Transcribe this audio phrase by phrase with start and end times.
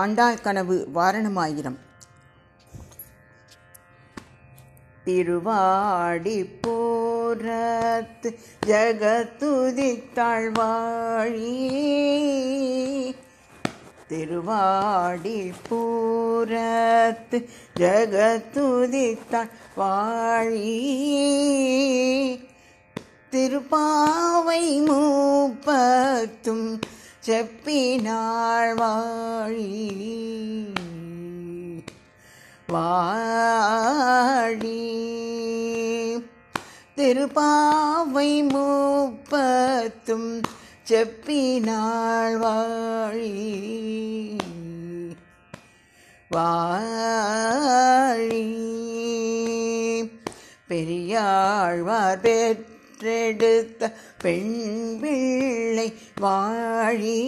[0.00, 1.78] ஆண்டாள் கனவு வாரணமாயிரம்.
[5.04, 11.52] திருவாடி போரத்து ஜகத்துதித்தாள் வாழி
[14.08, 17.48] திருவாடி பூரத்து
[17.78, 20.72] ஜகத்துதித்தாள் வாழி
[23.30, 26.66] திருப்பாவை மூப்பத்தும்
[27.26, 30.66] செப்பினாள் வாழி.
[32.68, 33.52] வாழி.
[36.96, 40.40] திருப்பாவை மூப்பத்தும்
[40.88, 44.38] செப்பினாள் வாழி.
[46.30, 47.42] வாழி.
[50.68, 52.72] பெரியாழ்வார் பெற்ற
[53.04, 57.20] பெற்றெடுத்த பெண் பிள்ளை வாழி.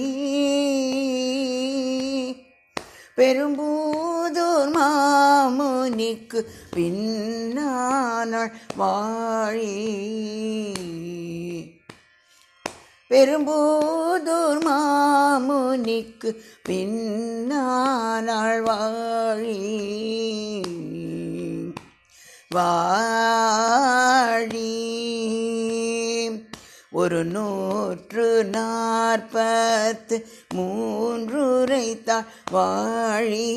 [3.16, 6.44] பெரும்பூதூர் மாமுனிக்கு
[6.76, 10.04] பின்னானாள் வாழி.
[13.10, 16.30] பெரும்பூதூர் மாமுனிக்கு
[16.68, 19.58] பின்னானாள் வாழி
[22.56, 24.72] வாழி
[26.96, 33.52] ஒரு நூற்று நாற்பத்து மூன்றுரைத்தாள் வாழி